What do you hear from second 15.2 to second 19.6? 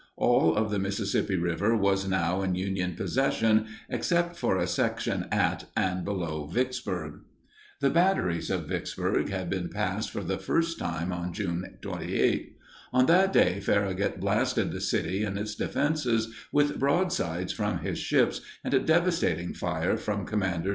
and its defenses with broadsides from his ships and a devastating